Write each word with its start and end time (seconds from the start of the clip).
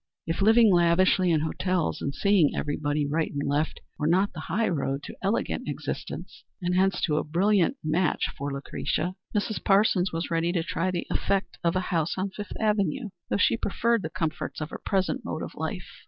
If 0.25 0.41
living 0.41 0.73
lavishly 0.73 1.29
in 1.29 1.41
hotels 1.41 2.01
and 2.01 2.11
seeing 2.11 2.55
everybody 2.55 3.05
right 3.05 3.31
and 3.31 3.47
left 3.47 3.81
were 3.99 4.07
not 4.07 4.33
the 4.33 4.39
high 4.39 4.67
road 4.67 5.03
to 5.03 5.15
elegant 5.21 5.67
existence 5.69 6.43
and 6.59 6.73
hence 6.73 7.01
to 7.01 7.17
a 7.17 7.23
brilliant 7.23 7.77
match 7.83 8.25
for 8.35 8.51
Lucretia, 8.51 9.13
Mrs. 9.37 9.63
Parsons 9.63 10.11
was 10.11 10.31
ready 10.31 10.51
to 10.53 10.63
try 10.63 10.89
the 10.89 11.05
effect 11.11 11.59
of 11.63 11.75
a 11.75 11.79
house 11.91 12.15
on 12.17 12.31
Fifth 12.31 12.59
Avenue, 12.59 13.09
though 13.29 13.37
she 13.37 13.55
preferred 13.57 14.01
the 14.01 14.09
comforts 14.09 14.59
of 14.59 14.71
her 14.71 14.81
present 14.83 15.23
mode 15.23 15.43
of 15.43 15.53
life. 15.53 15.87